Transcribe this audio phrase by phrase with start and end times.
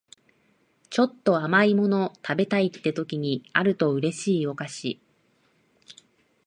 [0.89, 4.99] ちょっと甘い物食べたいって時にあると嬉しいお菓子